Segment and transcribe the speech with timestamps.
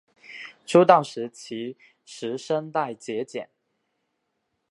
[0.65, 3.49] 出道时其实声带结茧。